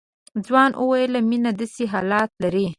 ځوان 0.45 0.71
وويل 0.81 1.13
مينه 1.29 1.51
داسې 1.59 1.83
حالات 1.93 2.31
لري. 2.43 2.65